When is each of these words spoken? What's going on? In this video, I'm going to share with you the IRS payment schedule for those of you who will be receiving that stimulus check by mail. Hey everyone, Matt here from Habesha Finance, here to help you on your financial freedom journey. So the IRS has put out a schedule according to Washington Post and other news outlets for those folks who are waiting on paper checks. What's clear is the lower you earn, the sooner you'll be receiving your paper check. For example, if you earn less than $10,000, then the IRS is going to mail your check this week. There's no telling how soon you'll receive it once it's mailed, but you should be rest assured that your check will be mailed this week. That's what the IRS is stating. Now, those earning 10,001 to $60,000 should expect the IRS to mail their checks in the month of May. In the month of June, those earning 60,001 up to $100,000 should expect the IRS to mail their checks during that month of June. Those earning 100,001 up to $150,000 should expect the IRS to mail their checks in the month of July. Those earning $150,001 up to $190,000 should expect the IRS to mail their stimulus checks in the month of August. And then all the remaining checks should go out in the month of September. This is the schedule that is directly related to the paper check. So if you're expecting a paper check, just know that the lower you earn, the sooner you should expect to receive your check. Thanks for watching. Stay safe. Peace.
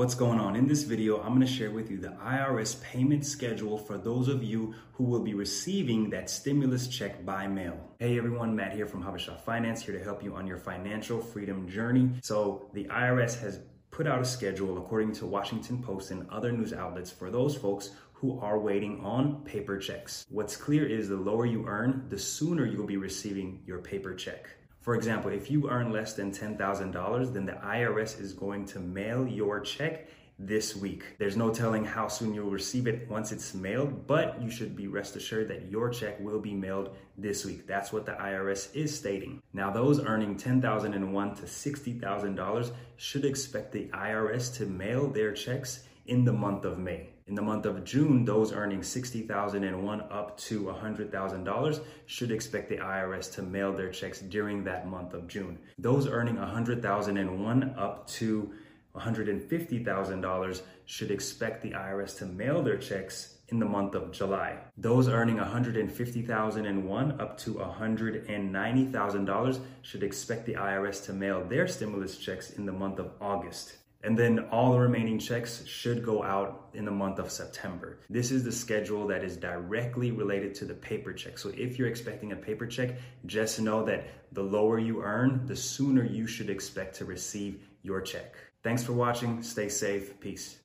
What's 0.00 0.14
going 0.14 0.40
on? 0.40 0.56
In 0.56 0.66
this 0.66 0.84
video, 0.84 1.20
I'm 1.20 1.34
going 1.34 1.46
to 1.46 1.46
share 1.46 1.70
with 1.70 1.90
you 1.90 1.98
the 1.98 2.16
IRS 2.24 2.82
payment 2.82 3.26
schedule 3.26 3.76
for 3.76 3.98
those 3.98 4.28
of 4.28 4.42
you 4.42 4.74
who 4.94 5.04
will 5.04 5.20
be 5.20 5.34
receiving 5.34 6.08
that 6.08 6.30
stimulus 6.30 6.88
check 6.88 7.22
by 7.26 7.46
mail. 7.46 7.78
Hey 7.98 8.16
everyone, 8.16 8.56
Matt 8.56 8.72
here 8.72 8.86
from 8.86 9.04
Habesha 9.04 9.38
Finance, 9.42 9.82
here 9.82 9.98
to 9.98 10.02
help 10.02 10.24
you 10.24 10.34
on 10.34 10.46
your 10.46 10.56
financial 10.56 11.20
freedom 11.20 11.68
journey. 11.68 12.12
So 12.22 12.70
the 12.72 12.84
IRS 12.84 13.38
has 13.42 13.60
put 13.90 14.06
out 14.06 14.22
a 14.22 14.24
schedule 14.24 14.78
according 14.78 15.12
to 15.16 15.26
Washington 15.26 15.82
Post 15.82 16.12
and 16.12 16.26
other 16.30 16.50
news 16.50 16.72
outlets 16.72 17.10
for 17.10 17.30
those 17.30 17.54
folks 17.54 17.90
who 18.14 18.40
are 18.40 18.58
waiting 18.58 19.00
on 19.04 19.44
paper 19.44 19.76
checks. 19.76 20.24
What's 20.30 20.56
clear 20.56 20.86
is 20.86 21.10
the 21.10 21.16
lower 21.16 21.44
you 21.44 21.66
earn, 21.66 22.06
the 22.08 22.18
sooner 22.18 22.64
you'll 22.64 22.86
be 22.86 22.96
receiving 22.96 23.62
your 23.66 23.80
paper 23.80 24.14
check. 24.14 24.48
For 24.80 24.94
example, 24.94 25.30
if 25.30 25.50
you 25.50 25.68
earn 25.68 25.92
less 25.92 26.14
than 26.14 26.32
$10,000, 26.32 27.32
then 27.34 27.44
the 27.44 27.52
IRS 27.52 28.18
is 28.18 28.32
going 28.32 28.64
to 28.66 28.80
mail 28.80 29.26
your 29.26 29.60
check 29.60 30.08
this 30.40 30.74
week. 30.74 31.04
There's 31.18 31.36
no 31.36 31.52
telling 31.52 31.84
how 31.84 32.08
soon 32.08 32.32
you'll 32.32 32.50
receive 32.50 32.86
it 32.86 33.08
once 33.08 33.30
it's 33.30 33.54
mailed, 33.54 34.06
but 34.06 34.40
you 34.40 34.50
should 34.50 34.74
be 34.74 34.88
rest 34.88 35.14
assured 35.14 35.48
that 35.48 35.70
your 35.70 35.90
check 35.90 36.18
will 36.18 36.40
be 36.40 36.54
mailed 36.54 36.96
this 37.18 37.44
week. 37.44 37.66
That's 37.66 37.92
what 37.92 38.06
the 38.06 38.12
IRS 38.12 38.74
is 38.74 38.96
stating. 38.96 39.42
Now, 39.52 39.70
those 39.70 40.00
earning 40.00 40.36
10,001 40.36 41.34
to 41.36 41.42
$60,000 41.42 42.72
should 42.96 43.24
expect 43.26 43.72
the 43.72 43.88
IRS 43.92 44.54
to 44.56 44.66
mail 44.66 45.08
their 45.08 45.32
checks 45.32 45.84
in 46.06 46.24
the 46.24 46.32
month 46.32 46.64
of 46.64 46.78
May. 46.78 47.10
In 47.26 47.36
the 47.36 47.42
month 47.42 47.66
of 47.66 47.84
June, 47.84 48.24
those 48.24 48.52
earning 48.52 48.82
60,001 48.82 50.00
up 50.10 50.36
to 50.38 50.64
$100,000 50.64 51.80
should 52.06 52.32
expect 52.32 52.68
the 52.68 52.78
IRS 52.78 53.32
to 53.34 53.42
mail 53.42 53.72
their 53.72 53.90
checks 53.90 54.20
during 54.20 54.64
that 54.64 54.88
month 54.88 55.14
of 55.14 55.28
June. 55.28 55.58
Those 55.78 56.08
earning 56.08 56.36
100,001 56.36 57.74
up 57.78 58.08
to 58.08 58.52
$150,000 58.94 60.62
should 60.86 61.10
expect 61.10 61.62
the 61.62 61.72
IRS 61.72 62.16
to 62.18 62.26
mail 62.26 62.62
their 62.62 62.78
checks 62.78 63.34
in 63.48 63.58
the 63.58 63.66
month 63.66 63.94
of 63.94 64.12
July. 64.12 64.58
Those 64.76 65.08
earning 65.08 65.38
$150,001 65.38 67.20
up 67.20 67.38
to 67.38 67.54
$190,000 67.54 69.60
should 69.82 70.02
expect 70.02 70.46
the 70.46 70.54
IRS 70.54 71.04
to 71.06 71.12
mail 71.12 71.44
their 71.44 71.68
stimulus 71.68 72.18
checks 72.18 72.50
in 72.50 72.66
the 72.66 72.72
month 72.72 72.98
of 72.98 73.12
August. 73.20 73.76
And 74.02 74.18
then 74.18 74.38
all 74.50 74.72
the 74.72 74.78
remaining 74.78 75.18
checks 75.18 75.62
should 75.66 76.02
go 76.02 76.22
out 76.22 76.70
in 76.72 76.86
the 76.86 76.90
month 76.90 77.18
of 77.18 77.30
September. 77.30 77.98
This 78.08 78.30
is 78.30 78.44
the 78.44 78.52
schedule 78.52 79.06
that 79.08 79.22
is 79.22 79.36
directly 79.36 80.10
related 80.10 80.54
to 80.54 80.64
the 80.64 80.72
paper 80.72 81.12
check. 81.12 81.36
So 81.36 81.50
if 81.50 81.78
you're 81.78 81.88
expecting 81.88 82.32
a 82.32 82.36
paper 82.36 82.66
check, 82.66 82.96
just 83.26 83.60
know 83.60 83.84
that 83.84 84.06
the 84.32 84.42
lower 84.42 84.78
you 84.78 85.02
earn, 85.02 85.44
the 85.44 85.56
sooner 85.56 86.02
you 86.02 86.26
should 86.26 86.48
expect 86.48 86.96
to 86.96 87.04
receive 87.04 87.60
your 87.82 88.00
check. 88.00 88.34
Thanks 88.62 88.82
for 88.82 88.92
watching. 88.92 89.42
Stay 89.42 89.68
safe. 89.68 90.20
Peace. 90.20 90.58